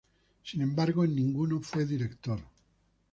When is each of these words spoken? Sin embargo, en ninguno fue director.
Sin 0.41 0.63
embargo, 0.63 1.03
en 1.05 1.13
ninguno 1.13 1.61
fue 1.61 1.85
director. 1.85 2.39